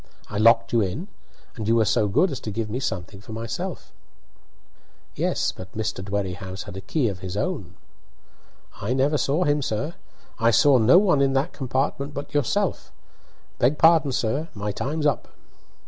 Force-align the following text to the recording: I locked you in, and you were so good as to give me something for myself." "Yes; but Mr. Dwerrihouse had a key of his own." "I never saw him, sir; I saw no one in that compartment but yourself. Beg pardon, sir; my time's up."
I 0.31 0.39
locked 0.39 0.73
you 0.73 0.81
in, 0.81 1.09
and 1.55 1.67
you 1.67 1.75
were 1.75 1.85
so 1.85 2.07
good 2.07 2.31
as 2.31 2.39
to 2.39 2.49
give 2.49 2.71
me 2.71 2.79
something 2.79 3.21
for 3.21 3.33
myself." 3.33 3.93
"Yes; 5.13 5.51
but 5.51 5.71
Mr. 5.73 6.03
Dwerrihouse 6.03 6.63
had 6.63 6.75
a 6.75 6.81
key 6.81 7.07
of 7.07 7.19
his 7.19 7.37
own." 7.37 7.75
"I 8.81 8.93
never 8.93 9.19
saw 9.19 9.43
him, 9.43 9.61
sir; 9.61 9.93
I 10.39 10.49
saw 10.49 10.79
no 10.79 10.97
one 10.97 11.21
in 11.21 11.33
that 11.33 11.53
compartment 11.53 12.15
but 12.15 12.33
yourself. 12.33 12.91
Beg 13.59 13.77
pardon, 13.77 14.11
sir; 14.11 14.49
my 14.55 14.71
time's 14.71 15.05
up." 15.05 15.27